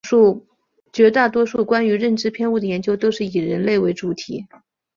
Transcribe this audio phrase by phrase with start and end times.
[0.91, 4.47] 绝大多数关于认知偏误的研究都是以人类为主体。